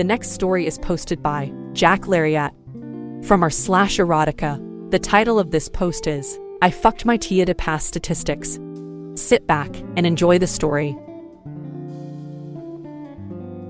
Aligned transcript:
The 0.00 0.04
next 0.04 0.30
story 0.30 0.66
is 0.66 0.78
posted 0.78 1.22
by 1.22 1.52
Jack 1.74 2.08
Lariat 2.08 2.52
from 3.22 3.42
our 3.42 3.50
slash 3.50 3.98
erotica. 3.98 4.58
The 4.90 4.98
title 4.98 5.38
of 5.38 5.50
this 5.50 5.68
post 5.68 6.06
is 6.06 6.40
I 6.62 6.70
fucked 6.70 7.04
my 7.04 7.18
TA 7.18 7.44
to 7.44 7.54
pass 7.54 7.84
statistics. 7.84 8.58
Sit 9.14 9.46
back 9.46 9.68
and 9.98 10.06
enjoy 10.06 10.38
the 10.38 10.46
story. 10.46 10.96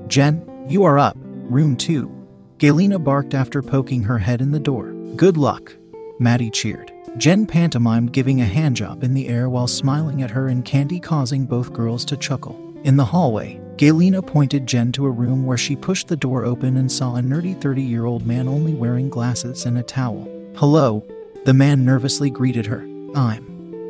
Jen, 0.06 0.48
you 0.68 0.84
are 0.84 1.00
up. 1.00 1.16
Room 1.18 1.74
2. 1.74 2.08
Galena 2.58 3.00
barked 3.00 3.34
after 3.34 3.60
poking 3.60 4.04
her 4.04 4.18
head 4.18 4.40
in 4.40 4.52
the 4.52 4.60
door. 4.60 4.92
Good 5.16 5.36
luck. 5.36 5.74
Maddie 6.20 6.52
cheered. 6.52 6.92
Jen 7.16 7.44
pantomimed 7.44 8.12
giving 8.12 8.40
a 8.40 8.44
handjob 8.44 9.02
in 9.02 9.14
the 9.14 9.26
air 9.26 9.48
while 9.48 9.66
smiling 9.66 10.22
at 10.22 10.30
her 10.30 10.46
and 10.46 10.64
Candy 10.64 11.00
causing 11.00 11.44
both 11.44 11.72
girls 11.72 12.04
to 12.04 12.16
chuckle. 12.16 12.56
In 12.84 12.96
the 12.96 13.04
hallway, 13.04 13.60
Galena 13.80 14.20
pointed 14.20 14.66
Jen 14.66 14.92
to 14.92 15.06
a 15.06 15.10
room 15.10 15.46
where 15.46 15.56
she 15.56 15.74
pushed 15.74 16.08
the 16.08 16.16
door 16.16 16.44
open 16.44 16.76
and 16.76 16.92
saw 16.92 17.16
a 17.16 17.22
nerdy 17.22 17.58
30 17.58 17.80
year 17.80 18.04
old 18.04 18.26
man 18.26 18.46
only 18.46 18.74
wearing 18.74 19.08
glasses 19.08 19.64
and 19.64 19.78
a 19.78 19.82
towel. 19.82 20.28
Hello, 20.54 21.02
the 21.46 21.54
man 21.54 21.82
nervously 21.82 22.28
greeted 22.28 22.66
her. 22.66 22.82
I'm. 23.14 23.42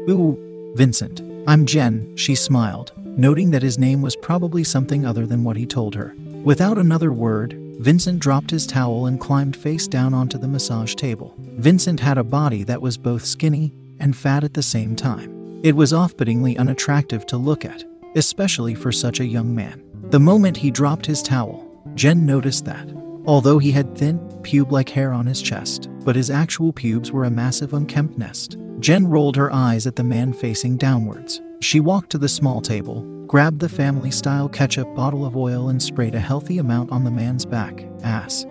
Ooh, 0.09 0.73
Vincent. 0.77 1.23
I'm 1.49 1.67
Jen, 1.67 2.17
she 2.17 2.37
smiled, 2.37 2.93
noting 3.19 3.51
that 3.51 3.65
his 3.65 3.81
name 3.81 4.01
was 4.01 4.15
probably 4.15 4.63
something 4.63 5.05
other 5.05 5.27
than 5.27 5.43
what 5.43 5.57
he 5.57 5.67
told 5.67 5.97
her. 5.97 6.15
Without 6.45 6.79
another 6.79 7.13
word, 7.13 7.57
Vincent 7.81 8.21
dropped 8.21 8.53
his 8.53 8.69
towel 8.69 9.07
and 9.07 9.19
climbed 9.19 9.57
face 9.57 9.89
down 9.89 10.15
onto 10.15 10.39
the 10.39 10.47
massage 10.47 10.95
table. 10.95 11.35
Vincent 11.37 11.99
had 11.99 12.17
a 12.17 12.23
body 12.23 12.63
that 12.63 12.81
was 12.81 12.97
both 12.97 13.25
skinny 13.25 13.75
and 13.99 14.17
fat 14.17 14.45
at 14.45 14.55
the 14.55 14.63
same 14.63 14.95
time. 14.95 15.61
It 15.65 15.75
was 15.75 15.93
off 15.93 16.17
puttingly 16.17 16.57
unattractive 16.57 17.27
to 17.27 17.37
look 17.37 17.65
at, 17.65 17.83
especially 18.17 18.75
for 18.75 18.93
such 18.93 19.21
a 19.21 19.27
young 19.27 19.55
man. 19.55 19.83
The 20.11 20.21
moment 20.21 20.57
he 20.57 20.71
dropped 20.71 21.07
his 21.07 21.23
towel, 21.23 21.67
Jen 21.95 22.27
noticed 22.27 22.65
that, 22.65 22.89
although 23.27 23.59
he 23.59 23.73
had 23.73 23.97
thin, 23.97 24.19
pube 24.43 24.71
like 24.71 24.89
hair 24.89 25.13
on 25.13 25.27
his 25.27 25.43
chest, 25.43 25.89
but 26.05 26.17
his 26.17 26.31
actual 26.31 26.73
pubes 26.73 27.13
were 27.13 27.25
a 27.25 27.31
massive 27.31 27.75
unkempt 27.75 28.19
nest, 28.19 28.57
Jen 28.81 29.07
rolled 29.07 29.37
her 29.37 29.53
eyes 29.53 29.87
at 29.87 29.97
the 29.97 30.05
man 30.05 30.33
facing 30.33 30.77
downwards. 30.77 31.41
She 31.61 31.81
walked 31.81 32.11
to 32.11 32.19
the 32.19 32.29
small 32.29 32.61
table, 32.63 33.03
grabbed 33.27 33.61
the 33.61 33.69
family 33.69 34.11
style 34.11 34.49
ketchup 34.49 34.93
bottle 34.95 35.27
of 35.27 35.37
oil, 35.37 35.69
and 35.69 35.83
sprayed 35.83 36.15
a 36.15 36.21
healthy 36.21 36.59
amount 36.59 36.91
on 36.91 37.05
the 37.05 37.11
man's 37.11 37.45
back, 37.45 37.87
ass, 38.03 38.47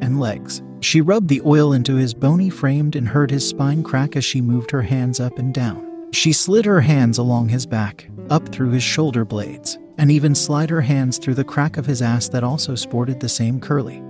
and 0.00 0.18
legs. 0.18 0.62
She 0.80 1.02
rubbed 1.02 1.28
the 1.28 1.42
oil 1.44 1.74
into 1.74 1.96
his 1.96 2.14
bony 2.14 2.48
framed 2.48 2.96
and 2.96 3.06
heard 3.06 3.30
his 3.30 3.46
spine 3.46 3.82
crack 3.82 4.16
as 4.16 4.24
she 4.24 4.40
moved 4.40 4.70
her 4.70 4.82
hands 4.82 5.20
up 5.20 5.38
and 5.38 5.52
down. 5.52 6.08
She 6.12 6.32
slid 6.32 6.64
her 6.64 6.80
hands 6.80 7.18
along 7.18 7.50
his 7.50 7.66
back, 7.66 8.08
up 8.30 8.48
through 8.48 8.70
his 8.70 8.82
shoulder 8.82 9.24
blades, 9.24 9.78
and 9.98 10.10
even 10.10 10.34
slide 10.34 10.70
her 10.70 10.80
hands 10.80 11.18
through 11.18 11.34
the 11.34 11.44
crack 11.44 11.76
of 11.76 11.86
his 11.86 12.00
ass 12.00 12.28
that 12.28 12.44
also 12.44 12.74
sported 12.74 13.20
the 13.20 13.28
same 13.28 13.60
curly, 13.60 14.02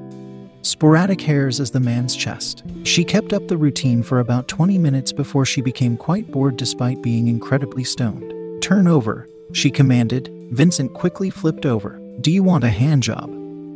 sporadic 0.63 1.21
hairs 1.21 1.59
as 1.59 1.71
the 1.71 1.81
man's 1.81 2.15
chest. 2.15 2.63
She 2.85 3.03
kept 3.03 3.33
up 3.33 3.49
the 3.49 3.57
routine 3.57 4.03
for 4.03 4.21
about 4.21 4.49
20 4.49 4.79
minutes 4.79 5.13
before 5.13 5.45
she 5.45 5.63
became 5.63 5.97
quite 5.97 6.31
bored 6.31 6.57
despite 6.57 7.03
being 7.03 7.29
incredibly 7.29 7.85
stoned. 7.85 8.63
Turn 8.63 8.87
over, 8.87 9.27
she 9.53 9.71
commanded. 9.71 10.31
Vincent 10.53 10.93
quickly 10.95 11.31
flipped 11.31 11.67
over. 11.67 11.99
Do 12.21 12.31
you 12.31 12.43
want 12.43 12.65
a 12.65 12.71
hand 12.71 13.03
job? 13.03 13.31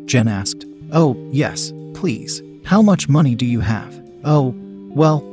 Jen 0.07 0.29
asked. 0.29 0.67
Oh, 0.93 1.17
yes, 1.33 1.73
please. 1.95 2.43
How 2.65 2.83
much 2.83 3.09
money 3.09 3.35
do 3.35 3.47
you 3.47 3.61
have? 3.61 4.01
Oh, 4.25 4.55
well, 4.91 5.25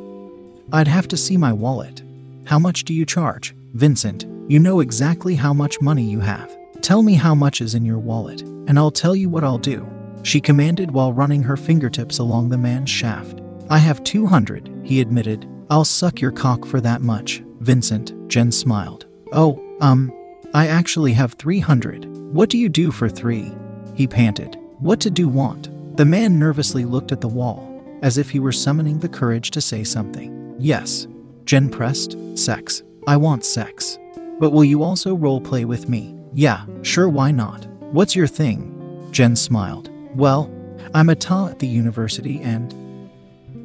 I'd 0.74 0.88
have 0.88 1.08
to 1.10 1.18
see 1.18 1.38
my 1.38 1.52
wallet. 1.52 2.02
How 2.46 2.60
much 2.60 2.86
do 2.86 2.94
you 2.94 3.06
charge? 3.06 3.54
Vincent, 3.74 4.26
you 4.52 4.60
know 4.60 4.82
exactly 4.82 5.34
how 5.34 5.54
much 5.54 5.80
money 5.80 6.04
you 6.04 6.20
have. 6.20 6.58
Tell 6.82 7.04
me 7.04 7.14
how 7.14 7.34
much 7.34 7.62
is 7.62 7.74
in 7.74 7.86
your 7.86 8.00
wallet, 8.00 8.42
and 8.42 8.78
I'll 8.78 8.92
tell 8.92 9.16
you 9.16 9.30
what 9.30 9.46
I'll 9.46 9.58
do. 9.58 9.90
She 10.24 10.42
commanded 10.42 10.92
while 10.92 11.14
running 11.14 11.42
her 11.44 11.56
fingertips 11.56 12.20
along 12.20 12.50
the 12.50 12.58
man's 12.58 12.90
shaft. 12.90 13.40
I 13.70 13.78
have 13.78 14.04
200, 14.04 14.70
he 14.84 15.00
admitted. 15.00 15.48
I'll 15.70 15.86
suck 15.86 16.20
your 16.20 16.34
cock 16.34 16.66
for 16.66 16.82
that 16.82 17.02
much. 17.02 17.42
Vincent, 17.62 18.12
Jen 18.28 18.52
smiled. 18.52 19.06
Oh, 19.32 19.64
um, 19.80 20.12
I 20.54 20.68
actually 20.68 21.14
have 21.14 21.36
300. 21.36 22.04
What 22.34 22.50
do 22.50 22.58
you 22.58 22.68
do 22.68 22.92
for 22.92 23.08
three? 23.08 23.54
He 23.96 24.06
panted. 24.06 24.58
What 24.80 25.00
to 25.00 25.10
do 25.10 25.30
want? 25.30 25.96
The 25.96 26.04
man 26.04 26.38
nervously 26.38 26.84
looked 26.84 27.14
at 27.14 27.22
the 27.22 27.30
wall, 27.30 27.82
as 28.02 28.18
if 28.18 28.30
he 28.30 28.42
were 28.42 28.52
summoning 28.52 29.00
the 29.00 29.08
courage 29.08 29.52
to 29.52 29.62
say 29.62 29.86
something. 29.86 30.58
Yes. 30.60 31.08
Jen 31.46 31.70
pressed. 31.70 32.18
Sex. 32.38 32.84
I 33.08 33.16
want 33.16 33.46
sex. 33.46 33.98
But 34.42 34.54
will 34.54 34.66
you 34.66 34.82
also 34.82 35.14
role 35.14 35.40
play 35.40 35.66
with 35.66 35.88
me? 35.88 36.16
Yeah, 36.34 36.66
sure, 36.82 37.08
why 37.08 37.30
not? 37.30 37.68
What's 37.94 38.16
your 38.16 38.26
thing? 38.26 39.08
Jen 39.12 39.36
smiled. 39.36 39.92
Well, 40.16 40.52
I'm 40.96 41.10
a 41.10 41.16
ta 41.16 41.50
at 41.50 41.60
the 41.60 41.68
university 41.68 42.42
and. 42.42 42.74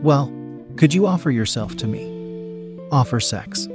Well, 0.02 0.30
could 0.76 0.92
you 0.92 1.06
offer 1.06 1.30
yourself 1.30 1.76
to 1.78 1.86
me? 1.86 2.78
Offer 2.92 3.20
sex. 3.20 3.66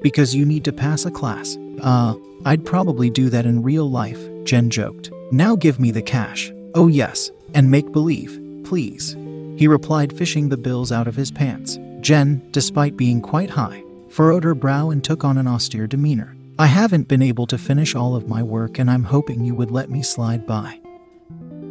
Because 0.00 0.34
you 0.34 0.46
need 0.46 0.64
to 0.64 0.72
pass 0.72 1.04
a 1.04 1.10
class. 1.10 1.58
Uh, 1.82 2.14
I'd 2.46 2.64
probably 2.64 3.10
do 3.10 3.28
that 3.28 3.44
in 3.44 3.62
real 3.62 3.90
life, 3.90 4.18
Jen 4.44 4.70
joked. 4.70 5.10
Now 5.30 5.56
give 5.56 5.78
me 5.78 5.90
the 5.90 6.00
cash. 6.00 6.50
Oh, 6.74 6.88
yes, 6.88 7.30
and 7.52 7.70
make 7.70 7.92
believe, 7.92 8.40
please. 8.64 9.14
He 9.58 9.68
replied, 9.68 10.16
fishing 10.16 10.48
the 10.48 10.56
bills 10.56 10.90
out 10.90 11.06
of 11.06 11.16
his 11.16 11.30
pants. 11.30 11.78
Jen, 12.00 12.42
despite 12.50 12.96
being 12.96 13.20
quite 13.20 13.50
high, 13.50 13.82
furrowed 14.14 14.44
her 14.44 14.54
brow 14.54 14.90
and 14.90 15.02
took 15.02 15.24
on 15.24 15.36
an 15.36 15.48
austere 15.48 15.88
demeanor. 15.88 16.36
I 16.56 16.66
haven't 16.66 17.08
been 17.08 17.20
able 17.20 17.48
to 17.48 17.58
finish 17.58 17.96
all 17.96 18.14
of 18.14 18.28
my 18.28 18.44
work, 18.44 18.78
and 18.78 18.88
I'm 18.88 19.02
hoping 19.02 19.44
you 19.44 19.56
would 19.56 19.72
let 19.72 19.90
me 19.90 20.04
slide 20.04 20.46
by. 20.46 20.80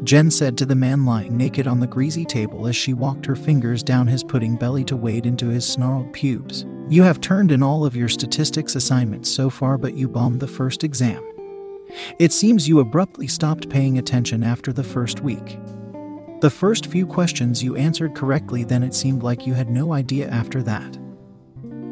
Jen 0.04 0.30
said 0.30 0.58
to 0.58 0.66
the 0.66 0.76
man 0.76 1.06
lying 1.06 1.38
naked 1.38 1.68
on 1.68 1.80
the 1.80 1.88
greasy 1.88 2.26
table 2.26 2.68
as 2.68 2.76
she 2.76 2.94
walked 2.94 3.26
her 3.26 3.38
fingers 3.38 3.82
down 3.82 4.08
his 4.08 4.26
pudding 4.26 4.58
belly 4.58 4.84
to 4.84 4.98
wade 4.98 5.26
into 5.26 5.48
his 5.48 5.66
snarled 5.66 6.12
pubes. 6.12 6.66
You 6.90 7.04
have 7.04 7.22
turned 7.22 7.50
in 7.50 7.64
all 7.64 7.86
of 7.86 7.96
your 7.96 8.10
statistics 8.10 8.76
assignments 8.76 9.30
so 9.30 9.50
far, 9.50 9.78
but 9.78 9.94
you 9.94 10.10
bombed 10.10 10.42
the 10.42 10.48
first 10.48 10.84
exam. 10.84 11.24
It 12.20 12.34
seems 12.34 12.68
you 12.68 12.82
abruptly 12.82 13.28
stopped 13.28 13.70
paying 13.70 13.98
attention 13.98 14.44
after 14.44 14.74
the 14.74 14.84
first 14.84 15.22
week. 15.22 15.58
The 16.42 16.50
first 16.54 16.88
few 16.88 17.08
questions 17.08 17.64
you 17.64 17.78
answered 17.78 18.16
correctly, 18.16 18.66
then 18.66 18.84
it 18.84 18.94
seemed 18.94 19.24
like 19.24 19.48
you 19.48 19.54
had 19.54 19.70
no 19.70 19.94
idea 19.94 20.28
after 20.28 20.62
that. 20.64 20.98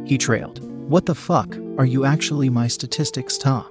He 0.06 0.18
trailed. 0.18 0.60
What 0.90 1.06
the 1.06 1.16
fuck 1.16 1.56
are 1.78 1.86
you 1.86 2.06
actually 2.06 2.50
my 2.50 2.68
statistics 2.68 3.38
ta? 3.38 3.68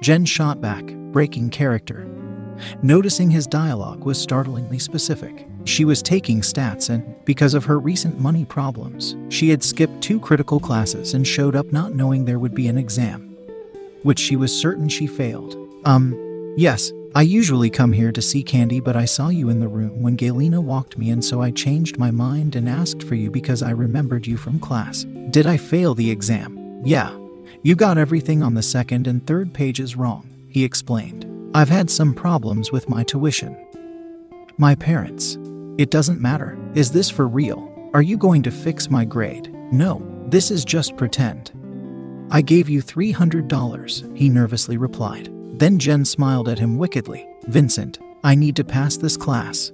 Jen 0.00 0.24
shot 0.24 0.60
back, 0.60 0.84
breaking 1.12 1.50
character. 1.50 2.08
Noticing 2.82 3.30
his 3.30 3.46
dialogue 3.46 4.04
was 4.04 4.20
startlingly 4.20 4.78
specific. 4.78 5.46
She 5.64 5.84
was 5.84 6.02
taking 6.02 6.40
stats, 6.40 6.90
and 6.90 7.14
because 7.24 7.54
of 7.54 7.64
her 7.64 7.78
recent 7.78 8.18
money 8.18 8.44
problems, 8.44 9.16
she 9.28 9.48
had 9.48 9.62
skipped 9.62 10.00
two 10.00 10.18
critical 10.18 10.58
classes 10.58 11.14
and 11.14 11.26
showed 11.26 11.54
up 11.54 11.72
not 11.72 11.94
knowing 11.94 12.24
there 12.24 12.38
would 12.38 12.54
be 12.54 12.68
an 12.68 12.78
exam, 12.78 13.36
which 14.02 14.18
she 14.18 14.36
was 14.36 14.58
certain 14.58 14.88
she 14.88 15.06
failed. 15.06 15.56
Um, 15.84 16.54
yes, 16.56 16.92
I 17.14 17.20
usually 17.22 17.68
come 17.68 17.92
here 17.92 18.10
to 18.10 18.22
see 18.22 18.42
Candy, 18.42 18.80
but 18.80 18.96
I 18.96 19.04
saw 19.04 19.28
you 19.28 19.50
in 19.50 19.60
the 19.60 19.68
room 19.68 20.00
when 20.00 20.16
Galena 20.16 20.62
walked 20.62 20.96
me, 20.96 21.10
and 21.10 21.22
so 21.22 21.42
I 21.42 21.50
changed 21.50 21.98
my 21.98 22.10
mind 22.10 22.56
and 22.56 22.66
asked 22.66 23.02
for 23.02 23.16
you 23.16 23.30
because 23.30 23.62
I 23.62 23.70
remembered 23.72 24.26
you 24.26 24.38
from 24.38 24.58
class. 24.58 25.04
Did 25.28 25.46
I 25.46 25.58
fail 25.58 25.94
the 25.94 26.10
exam? 26.10 26.80
Yeah, 26.86 27.14
you 27.62 27.74
got 27.74 27.98
everything 27.98 28.42
on 28.42 28.54
the 28.54 28.62
second 28.62 29.06
and 29.06 29.26
third 29.26 29.52
pages 29.52 29.94
wrong, 29.94 30.26
he 30.48 30.64
explained. 30.64 31.26
I've 31.54 31.68
had 31.68 31.90
some 31.90 32.14
problems 32.14 32.72
with 32.72 32.88
my 32.88 33.04
tuition. 33.04 33.58
My 34.56 34.74
parents. 34.74 35.36
It 35.76 35.90
doesn't 35.90 36.20
matter. 36.20 36.58
Is 36.74 36.92
this 36.92 37.10
for 37.10 37.28
real? 37.28 37.70
Are 37.92 38.00
you 38.00 38.16
going 38.16 38.42
to 38.44 38.50
fix 38.50 38.88
my 38.88 39.04
grade? 39.04 39.52
No, 39.70 40.02
this 40.28 40.50
is 40.50 40.64
just 40.64 40.96
pretend. 40.96 41.50
I 42.30 42.40
gave 42.40 42.70
you 42.70 42.82
$300, 42.82 44.16
he 44.16 44.30
nervously 44.30 44.78
replied. 44.78 45.30
Then 45.62 45.78
Jen 45.78 46.04
smiled 46.04 46.48
at 46.48 46.58
him 46.58 46.76
wickedly. 46.76 47.24
Vincent, 47.44 48.00
I 48.24 48.34
need 48.34 48.56
to 48.56 48.64
pass 48.64 48.96
this 48.96 49.16
class. 49.16 49.70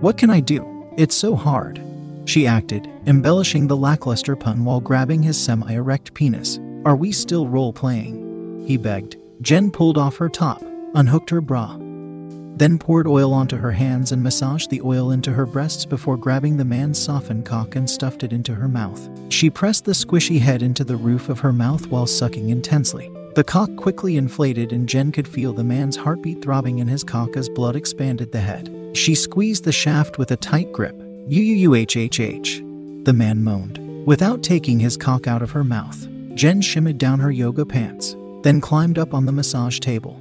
What 0.00 0.18
can 0.18 0.28
I 0.28 0.40
do? 0.40 0.86
It's 0.98 1.14
so 1.14 1.34
hard. 1.34 1.80
She 2.26 2.46
acted, 2.46 2.86
embellishing 3.06 3.66
the 3.66 3.76
lackluster 3.78 4.36
pun 4.36 4.66
while 4.66 4.80
grabbing 4.80 5.22
his 5.22 5.42
semi 5.42 5.72
erect 5.72 6.12
penis. 6.12 6.60
Are 6.84 6.94
we 6.94 7.10
still 7.10 7.48
role 7.48 7.72
playing? 7.72 8.66
He 8.66 8.76
begged. 8.76 9.16
Jen 9.40 9.70
pulled 9.70 9.96
off 9.96 10.18
her 10.18 10.28
top, 10.28 10.62
unhooked 10.94 11.30
her 11.30 11.40
bra, 11.40 11.78
then 12.58 12.78
poured 12.78 13.06
oil 13.06 13.32
onto 13.32 13.56
her 13.56 13.72
hands 13.72 14.12
and 14.12 14.22
massaged 14.22 14.68
the 14.68 14.82
oil 14.82 15.12
into 15.12 15.32
her 15.32 15.46
breasts 15.46 15.86
before 15.86 16.18
grabbing 16.18 16.58
the 16.58 16.66
man's 16.66 16.98
softened 16.98 17.46
cock 17.46 17.76
and 17.76 17.88
stuffed 17.88 18.24
it 18.24 18.32
into 18.34 18.54
her 18.54 18.68
mouth. 18.68 19.08
She 19.30 19.48
pressed 19.48 19.86
the 19.86 19.92
squishy 19.92 20.38
head 20.38 20.60
into 20.60 20.84
the 20.84 20.96
roof 20.96 21.30
of 21.30 21.40
her 21.40 21.52
mouth 21.54 21.86
while 21.86 22.06
sucking 22.06 22.50
intensely. 22.50 23.10
The 23.38 23.44
cock 23.44 23.76
quickly 23.76 24.16
inflated, 24.16 24.72
and 24.72 24.88
Jen 24.88 25.12
could 25.12 25.28
feel 25.28 25.52
the 25.52 25.62
man's 25.62 25.94
heartbeat 25.94 26.42
throbbing 26.42 26.80
in 26.80 26.88
his 26.88 27.04
cock 27.04 27.36
as 27.36 27.48
blood 27.48 27.76
expanded 27.76 28.32
the 28.32 28.40
head. 28.40 28.68
She 28.94 29.14
squeezed 29.14 29.62
the 29.62 29.70
shaft 29.70 30.18
with 30.18 30.32
a 30.32 30.36
tight 30.36 30.72
grip. 30.72 30.96
UUUHHH, 31.28 33.04
the 33.04 33.12
man 33.12 33.44
moaned. 33.44 33.78
Without 34.04 34.42
taking 34.42 34.80
his 34.80 34.96
cock 34.96 35.28
out 35.28 35.40
of 35.40 35.52
her 35.52 35.62
mouth, 35.62 36.08
Jen 36.34 36.60
shimmied 36.60 36.98
down 36.98 37.20
her 37.20 37.30
yoga 37.30 37.64
pants, 37.64 38.16
then 38.42 38.60
climbed 38.60 38.98
up 38.98 39.14
on 39.14 39.24
the 39.24 39.30
massage 39.30 39.78
table. 39.78 40.20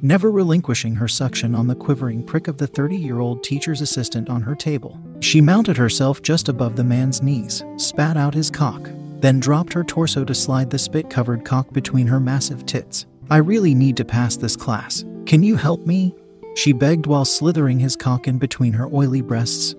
Never 0.00 0.30
relinquishing 0.30 0.94
her 0.94 1.08
suction 1.08 1.54
on 1.54 1.66
the 1.66 1.74
quivering 1.74 2.24
prick 2.24 2.48
of 2.48 2.56
the 2.56 2.66
30 2.66 2.96
year 2.96 3.18
old 3.18 3.44
teacher's 3.44 3.82
assistant 3.82 4.30
on 4.30 4.40
her 4.40 4.54
table, 4.54 4.98
she 5.20 5.42
mounted 5.42 5.76
herself 5.76 6.22
just 6.22 6.48
above 6.48 6.76
the 6.76 6.84
man's 6.84 7.22
knees, 7.22 7.62
spat 7.76 8.16
out 8.16 8.32
his 8.32 8.50
cock, 8.50 8.88
then 9.20 9.40
dropped 9.40 9.72
her 9.72 9.84
torso 9.84 10.24
to 10.24 10.34
slide 10.34 10.70
the 10.70 10.78
spit 10.78 11.10
covered 11.10 11.44
cock 11.44 11.72
between 11.72 12.06
her 12.06 12.20
massive 12.20 12.66
tits. 12.66 13.06
I 13.30 13.36
really 13.36 13.74
need 13.74 13.96
to 13.98 14.04
pass 14.04 14.36
this 14.36 14.56
class. 14.56 15.04
Can 15.26 15.42
you 15.42 15.56
help 15.56 15.86
me? 15.86 16.14
She 16.56 16.72
begged 16.72 17.06
while 17.06 17.24
slithering 17.24 17.78
his 17.78 17.96
cock 17.96 18.26
in 18.26 18.38
between 18.38 18.72
her 18.72 18.86
oily 18.92 19.20
breasts. 19.20 19.74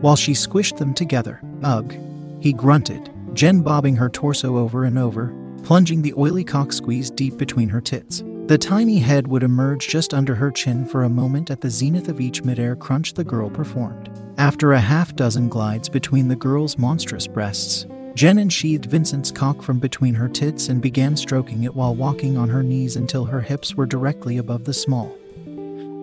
While 0.00 0.16
she 0.16 0.32
squished 0.32 0.78
them 0.78 0.94
together, 0.94 1.40
ugh, 1.62 1.94
he 2.40 2.52
grunted, 2.52 3.10
Jen 3.34 3.60
bobbing 3.60 3.96
her 3.96 4.08
torso 4.08 4.56
over 4.56 4.84
and 4.84 4.98
over, 4.98 5.34
plunging 5.62 6.02
the 6.02 6.14
oily 6.16 6.44
cock 6.44 6.72
squeeze 6.72 7.10
deep 7.10 7.36
between 7.36 7.68
her 7.68 7.80
tits. 7.80 8.22
The 8.46 8.58
tiny 8.58 8.98
head 8.98 9.28
would 9.28 9.42
emerge 9.42 9.88
just 9.88 10.12
under 10.12 10.34
her 10.34 10.50
chin 10.50 10.84
for 10.84 11.04
a 11.04 11.08
moment 11.08 11.50
at 11.50 11.60
the 11.60 11.70
zenith 11.70 12.08
of 12.08 12.20
each 12.20 12.42
midair 12.42 12.74
crunch 12.74 13.14
the 13.14 13.24
girl 13.24 13.48
performed. 13.48 14.10
After 14.38 14.72
a 14.72 14.80
half 14.80 15.14
dozen 15.14 15.48
glides 15.48 15.88
between 15.88 16.28
the 16.28 16.36
girl's 16.36 16.76
monstrous 16.76 17.26
breasts, 17.26 17.86
Jen 18.14 18.38
unsheathed 18.38 18.86
Vincent's 18.86 19.30
cock 19.30 19.62
from 19.62 19.78
between 19.78 20.14
her 20.14 20.28
tits 20.28 20.68
and 20.68 20.82
began 20.82 21.16
stroking 21.16 21.64
it 21.64 21.74
while 21.74 21.94
walking 21.94 22.36
on 22.36 22.48
her 22.48 22.62
knees 22.62 22.96
until 22.96 23.24
her 23.24 23.40
hips 23.40 23.74
were 23.74 23.86
directly 23.86 24.36
above 24.36 24.64
the 24.64 24.74
small, 24.74 25.16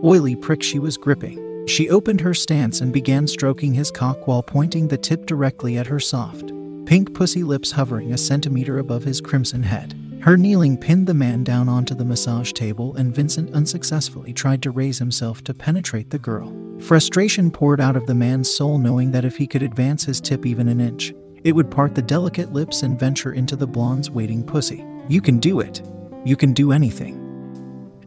oily 0.03 0.35
prick 0.35 0.63
she 0.63 0.79
was 0.79 0.97
gripping. 0.97 1.67
She 1.67 1.89
opened 1.89 2.21
her 2.21 2.33
stance 2.33 2.81
and 2.81 2.91
began 2.91 3.27
stroking 3.27 3.75
his 3.75 3.91
cock 3.91 4.27
while 4.27 4.41
pointing 4.41 4.87
the 4.87 4.97
tip 4.97 5.27
directly 5.27 5.77
at 5.77 5.85
her 5.85 5.99
soft, 5.99 6.51
pink 6.85 7.13
pussy 7.13 7.43
lips 7.43 7.71
hovering 7.71 8.11
a 8.11 8.17
centimeter 8.17 8.79
above 8.79 9.03
his 9.03 9.21
crimson 9.21 9.61
head. 9.61 9.93
Her 10.21 10.35
kneeling 10.35 10.77
pinned 10.77 11.05
the 11.05 11.13
man 11.13 11.43
down 11.43 11.69
onto 11.69 11.93
the 11.93 12.05
massage 12.05 12.51
table, 12.53 12.95
and 12.95 13.15
Vincent 13.15 13.53
unsuccessfully 13.53 14.33
tried 14.33 14.63
to 14.63 14.71
raise 14.71 14.97
himself 14.97 15.43
to 15.43 15.53
penetrate 15.53 16.09
the 16.09 16.19
girl. 16.19 16.51
Frustration 16.79 17.51
poured 17.51 17.79
out 17.79 17.95
of 17.95 18.07
the 18.07 18.15
man's 18.15 18.49
soul, 18.49 18.79
knowing 18.79 19.11
that 19.11 19.25
if 19.25 19.37
he 19.37 19.47
could 19.47 19.63
advance 19.63 20.05
his 20.05 20.19
tip 20.19 20.45
even 20.45 20.67
an 20.67 20.81
inch, 20.81 21.13
it 21.43 21.53
would 21.53 21.71
part 21.71 21.95
the 21.95 22.01
delicate 22.01 22.53
lips 22.53 22.83
and 22.83 22.99
venture 22.99 23.33
into 23.33 23.55
the 23.55 23.67
blonde's 23.67 24.09
waiting 24.09 24.43
pussy. 24.43 24.85
You 25.07 25.21
can 25.21 25.39
do 25.39 25.59
it. 25.59 25.81
You 26.25 26.35
can 26.35 26.53
do 26.53 26.71
anything. 26.71 27.15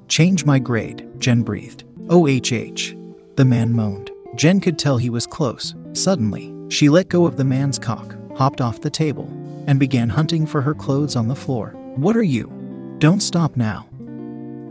Change 0.08 0.44
my 0.44 0.58
grade, 0.58 1.08
Jen 1.18 1.42
breathed. 1.42 1.84
OHH. 2.08 3.36
The 3.36 3.44
man 3.44 3.72
moaned. 3.72 4.10
Jen 4.34 4.60
could 4.60 4.78
tell 4.78 4.98
he 4.98 5.10
was 5.10 5.26
close. 5.26 5.74
Suddenly, 5.94 6.52
she 6.68 6.88
let 6.88 7.08
go 7.08 7.26
of 7.26 7.36
the 7.36 7.44
man's 7.44 7.78
cock, 7.78 8.14
hopped 8.36 8.60
off 8.60 8.80
the 8.80 8.90
table, 8.90 9.28
and 9.66 9.78
began 9.78 10.08
hunting 10.08 10.46
for 10.46 10.60
her 10.60 10.74
clothes 10.74 11.16
on 11.16 11.28
the 11.28 11.34
floor. 11.34 11.70
What 11.96 12.16
are 12.16 12.22
you? 12.22 12.52
Don't 12.98 13.20
stop 13.20 13.56
now. 13.56 13.86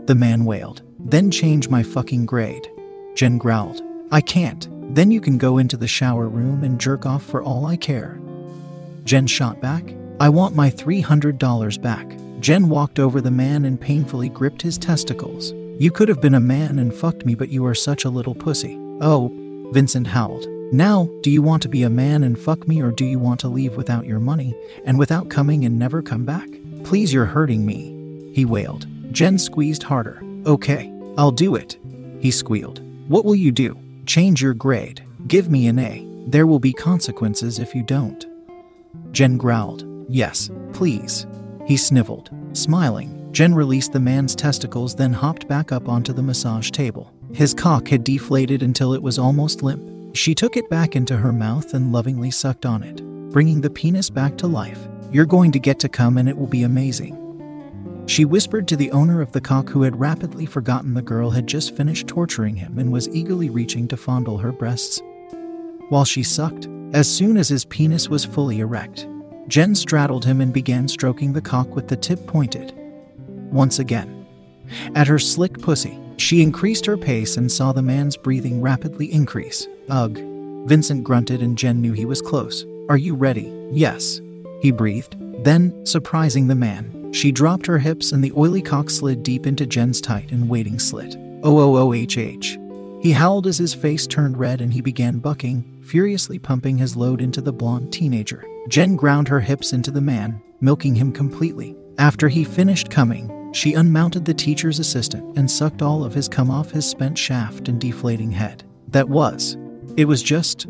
The 0.06 0.14
man 0.14 0.44
wailed. 0.44 0.82
Then 0.98 1.30
change 1.30 1.68
my 1.68 1.82
fucking 1.82 2.26
grade. 2.26 2.68
Jen 3.14 3.38
growled. 3.38 3.82
I 4.10 4.20
can't. 4.20 4.68
Then 4.94 5.10
you 5.10 5.20
can 5.20 5.38
go 5.38 5.58
into 5.58 5.76
the 5.76 5.88
shower 5.88 6.28
room 6.28 6.64
and 6.64 6.80
jerk 6.80 7.06
off 7.06 7.22
for 7.22 7.42
all 7.42 7.66
I 7.66 7.76
care. 7.76 8.20
Jen 9.04 9.26
shot 9.26 9.60
back. 9.60 9.94
I 10.20 10.28
want 10.28 10.54
my 10.54 10.70
$300 10.70 11.80
back. 11.82 12.16
Jen 12.40 12.68
walked 12.68 12.98
over 12.98 13.20
the 13.20 13.30
man 13.30 13.64
and 13.64 13.80
painfully 13.80 14.28
gripped 14.28 14.62
his 14.62 14.78
testicles. 14.78 15.52
You 15.78 15.90
could 15.90 16.08
have 16.08 16.20
been 16.20 16.34
a 16.34 16.40
man 16.40 16.78
and 16.78 16.94
fucked 16.94 17.24
me, 17.24 17.34
but 17.34 17.48
you 17.48 17.64
are 17.66 17.74
such 17.74 18.04
a 18.04 18.10
little 18.10 18.34
pussy. 18.34 18.76
Oh, 19.00 19.32
Vincent 19.72 20.06
howled. 20.06 20.46
Now, 20.72 21.08
do 21.22 21.30
you 21.30 21.42
want 21.42 21.62
to 21.62 21.68
be 21.68 21.82
a 21.82 21.90
man 21.90 22.22
and 22.22 22.38
fuck 22.38 22.66
me, 22.66 22.80
or 22.80 22.90
do 22.90 23.04
you 23.04 23.18
want 23.18 23.40
to 23.40 23.48
leave 23.48 23.76
without 23.76 24.06
your 24.06 24.20
money 24.20 24.54
and 24.84 24.98
without 24.98 25.28
coming 25.28 25.64
and 25.64 25.78
never 25.78 26.02
come 26.02 26.24
back? 26.24 26.48
Please, 26.84 27.12
you're 27.12 27.26
hurting 27.26 27.66
me, 27.66 28.32
he 28.32 28.44
wailed. 28.44 28.86
Jen 29.12 29.38
squeezed 29.38 29.82
harder. 29.82 30.22
Okay, 30.46 30.92
I'll 31.18 31.30
do 31.30 31.56
it, 31.56 31.78
he 32.20 32.30
squealed. 32.30 32.80
What 33.08 33.24
will 33.24 33.34
you 33.34 33.52
do? 33.52 33.78
Change 34.06 34.40
your 34.40 34.54
grade. 34.54 35.04
Give 35.26 35.50
me 35.50 35.66
an 35.66 35.78
A. 35.78 36.06
There 36.26 36.46
will 36.46 36.58
be 36.58 36.72
consequences 36.72 37.58
if 37.58 37.74
you 37.74 37.82
don't. 37.82 38.24
Jen 39.12 39.36
growled. 39.36 39.86
Yes, 40.08 40.50
please. 40.72 41.26
He 41.66 41.76
sniveled. 41.76 42.30
Smiling, 42.54 43.28
Jen 43.32 43.54
released 43.54 43.92
the 43.92 44.00
man's 44.00 44.34
testicles, 44.34 44.94
then 44.94 45.12
hopped 45.12 45.48
back 45.48 45.72
up 45.72 45.88
onto 45.88 46.12
the 46.12 46.22
massage 46.22 46.70
table. 46.70 47.12
His 47.32 47.54
cock 47.54 47.88
had 47.88 48.04
deflated 48.04 48.62
until 48.62 48.92
it 48.92 49.02
was 49.02 49.18
almost 49.18 49.62
limp. 49.62 50.16
She 50.16 50.34
took 50.34 50.56
it 50.56 50.68
back 50.68 50.96
into 50.96 51.16
her 51.16 51.32
mouth 51.32 51.72
and 51.72 51.92
lovingly 51.92 52.30
sucked 52.30 52.66
on 52.66 52.82
it, 52.82 53.02
bringing 53.30 53.60
the 53.60 53.70
penis 53.70 54.10
back 54.10 54.36
to 54.38 54.46
life. 54.46 54.86
You're 55.10 55.24
going 55.24 55.52
to 55.52 55.58
get 55.58 55.78
to 55.80 55.88
come 55.88 56.18
and 56.18 56.28
it 56.28 56.36
will 56.36 56.46
be 56.46 56.62
amazing. 56.62 57.18
She 58.06 58.24
whispered 58.24 58.66
to 58.68 58.76
the 58.76 58.90
owner 58.90 59.22
of 59.22 59.32
the 59.32 59.40
cock, 59.40 59.68
who 59.68 59.82
had 59.82 59.98
rapidly 59.98 60.44
forgotten 60.44 60.92
the 60.92 61.02
girl 61.02 61.30
had 61.30 61.46
just 61.46 61.74
finished 61.76 62.08
torturing 62.08 62.56
him 62.56 62.78
and 62.78 62.92
was 62.92 63.08
eagerly 63.10 63.48
reaching 63.48 63.86
to 63.88 63.96
fondle 63.96 64.38
her 64.38 64.52
breasts. 64.52 65.00
While 65.88 66.04
she 66.04 66.22
sucked, 66.22 66.66
as 66.92 67.08
soon 67.08 67.36
as 67.36 67.48
his 67.48 67.64
penis 67.64 68.08
was 68.08 68.24
fully 68.24 68.60
erect, 68.60 69.06
Jen 69.48 69.74
straddled 69.74 70.24
him 70.24 70.40
and 70.40 70.52
began 70.52 70.88
stroking 70.88 71.32
the 71.32 71.40
cock 71.40 71.74
with 71.74 71.88
the 71.88 71.96
tip 71.96 72.26
pointed. 72.26 72.72
Once 73.50 73.78
again. 73.78 74.26
At 74.94 75.08
her 75.08 75.18
slick 75.18 75.60
pussy, 75.60 75.98
she 76.16 76.42
increased 76.42 76.86
her 76.86 76.96
pace 76.96 77.36
and 77.36 77.50
saw 77.50 77.72
the 77.72 77.82
man's 77.82 78.16
breathing 78.16 78.60
rapidly 78.60 79.12
increase. 79.12 79.66
Ugh. 79.90 80.18
Vincent 80.66 81.02
grunted 81.04 81.42
and 81.42 81.58
Jen 81.58 81.80
knew 81.80 81.92
he 81.92 82.04
was 82.04 82.22
close. 82.22 82.64
Are 82.88 82.96
you 82.96 83.14
ready? 83.14 83.52
Yes 83.72 84.20
he 84.62 84.70
breathed. 84.70 85.16
Then, 85.44 85.84
surprising 85.84 86.46
the 86.46 86.54
man, 86.54 87.12
she 87.12 87.32
dropped 87.32 87.66
her 87.66 87.78
hips 87.78 88.12
and 88.12 88.22
the 88.22 88.32
oily 88.36 88.62
cock 88.62 88.88
slid 88.88 89.24
deep 89.24 89.44
into 89.44 89.66
Jen's 89.66 90.00
tight 90.00 90.30
and 90.30 90.48
waiting 90.48 90.78
slit. 90.78 91.16
Oh, 91.42 91.58
oh, 91.58 91.90
OOOHH. 91.90 93.02
He 93.02 93.10
howled 93.10 93.48
as 93.48 93.58
his 93.58 93.74
face 93.74 94.06
turned 94.06 94.38
red 94.38 94.60
and 94.60 94.72
he 94.72 94.80
began 94.80 95.18
bucking, 95.18 95.64
furiously 95.82 96.38
pumping 96.38 96.78
his 96.78 96.96
load 96.96 97.20
into 97.20 97.40
the 97.40 97.52
blonde 97.52 97.92
teenager. 97.92 98.44
Jen 98.68 98.96
ground 98.96 99.28
her 99.28 99.40
hips 99.40 99.72
into 99.72 99.90
the 99.90 100.00
man, 100.00 100.40
milking 100.60 100.94
him 100.94 101.12
completely. 101.12 101.76
After 101.98 102.28
he 102.28 102.44
finished 102.44 102.90
coming, 102.90 103.50
she 103.52 103.74
unmounted 103.74 104.24
the 104.24 104.32
teacher's 104.34 104.78
assistant 104.78 105.36
and 105.36 105.50
sucked 105.50 105.82
all 105.82 106.04
of 106.04 106.14
his 106.14 106.28
cum 106.28 106.50
off 106.50 106.70
his 106.70 106.88
spent 106.88 107.18
shaft 107.18 107.68
and 107.68 107.80
deflating 107.80 108.30
head. 108.30 108.64
That 108.88 109.08
was. 109.08 109.56
It 109.96 110.06
was 110.06 110.22
just. 110.22 110.66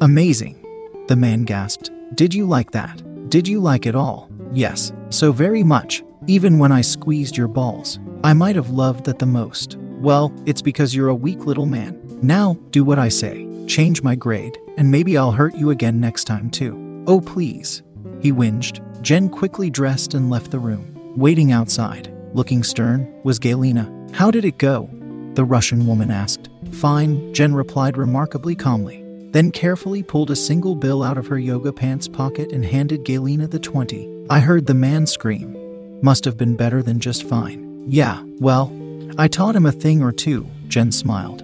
amazing. 0.00 0.60
The 1.08 1.16
man 1.16 1.44
gasped. 1.44 1.90
Did 2.14 2.34
you 2.34 2.46
like 2.46 2.72
that? 2.72 3.02
Did 3.30 3.48
you 3.48 3.60
like 3.60 3.86
it 3.86 3.94
all? 3.94 4.30
Yes, 4.52 4.92
so 5.10 5.32
very 5.32 5.62
much. 5.62 6.02
Even 6.26 6.58
when 6.58 6.72
I 6.72 6.80
squeezed 6.80 7.36
your 7.36 7.48
balls, 7.48 7.98
I 8.22 8.32
might 8.32 8.56
have 8.56 8.70
loved 8.70 9.04
that 9.04 9.18
the 9.18 9.26
most. 9.26 9.76
Well, 9.78 10.32
it's 10.46 10.62
because 10.62 10.94
you're 10.94 11.08
a 11.08 11.14
weak 11.14 11.46
little 11.46 11.66
man. 11.66 12.00
Now, 12.22 12.58
do 12.70 12.84
what 12.84 12.98
I 12.98 13.08
say. 13.08 13.46
Change 13.66 14.02
my 14.02 14.14
grade, 14.14 14.58
and 14.76 14.90
maybe 14.90 15.16
I'll 15.16 15.32
hurt 15.32 15.54
you 15.54 15.70
again 15.70 16.00
next 16.00 16.24
time 16.24 16.50
too. 16.50 17.04
Oh, 17.06 17.20
please. 17.20 17.82
He 18.20 18.32
whinged. 18.32 18.80
Jen 19.02 19.28
quickly 19.28 19.70
dressed 19.70 20.14
and 20.14 20.30
left 20.30 20.50
the 20.50 20.58
room. 20.58 20.90
Waiting 21.16 21.52
outside, 21.52 22.12
looking 22.32 22.62
stern, 22.62 23.12
was 23.24 23.38
Galina. 23.38 23.90
How 24.14 24.30
did 24.30 24.44
it 24.44 24.58
go? 24.58 24.88
The 25.34 25.44
Russian 25.44 25.86
woman 25.86 26.10
asked. 26.10 26.48
Fine, 26.72 27.34
Jen 27.34 27.54
replied 27.54 27.96
remarkably 27.96 28.54
calmly. 28.54 29.00
then 29.34 29.50
carefully 29.50 30.00
pulled 30.00 30.30
a 30.30 30.36
single 30.36 30.76
bill 30.76 31.02
out 31.02 31.18
of 31.18 31.26
her 31.26 31.38
yoga 31.40 31.72
pants 31.72 32.06
pocket 32.06 32.52
and 32.52 32.64
handed 32.64 33.04
Galena 33.04 33.48
the 33.48 33.58
20. 33.58 34.26
I 34.30 34.38
heard 34.38 34.64
the 34.66 34.74
man 34.74 35.08
scream. 35.08 36.00
Must 36.02 36.24
have 36.24 36.36
been 36.36 36.54
better 36.54 36.84
than 36.84 37.00
just 37.00 37.24
fine. 37.24 37.84
Yeah, 37.88 38.22
well, 38.38 38.72
I 39.18 39.26
taught 39.26 39.56
him 39.56 39.66
a 39.66 39.72
thing 39.72 40.02
or 40.04 40.12
two, 40.12 40.46
Jen 40.68 40.92
smiled. 40.92 41.43